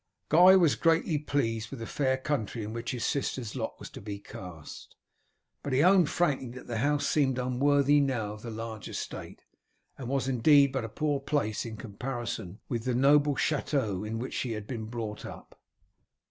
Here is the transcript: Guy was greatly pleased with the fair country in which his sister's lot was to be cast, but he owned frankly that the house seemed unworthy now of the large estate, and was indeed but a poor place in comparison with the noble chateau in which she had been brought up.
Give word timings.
Guy 0.29 0.55
was 0.55 0.73
greatly 0.73 1.19
pleased 1.19 1.69
with 1.69 1.77
the 1.79 1.85
fair 1.85 2.17
country 2.17 2.63
in 2.63 2.73
which 2.73 2.89
his 2.89 3.05
sister's 3.05 3.55
lot 3.55 3.77
was 3.77 3.91
to 3.91 4.01
be 4.01 4.17
cast, 4.17 4.95
but 5.61 5.73
he 5.73 5.83
owned 5.83 6.09
frankly 6.09 6.47
that 6.53 6.65
the 6.65 6.79
house 6.79 7.05
seemed 7.05 7.37
unworthy 7.37 7.99
now 7.99 8.33
of 8.33 8.41
the 8.41 8.49
large 8.49 8.89
estate, 8.89 9.43
and 9.99 10.07
was 10.07 10.27
indeed 10.27 10.71
but 10.71 10.83
a 10.83 10.89
poor 10.89 11.19
place 11.19 11.67
in 11.67 11.77
comparison 11.77 12.59
with 12.67 12.85
the 12.85 12.95
noble 12.95 13.35
chateau 13.35 14.03
in 14.03 14.17
which 14.17 14.33
she 14.33 14.53
had 14.53 14.65
been 14.65 14.85
brought 14.85 15.23
up. 15.23 15.61